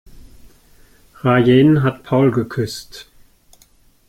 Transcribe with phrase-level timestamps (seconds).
[1.23, 3.07] Rayen hat Paul geküsst.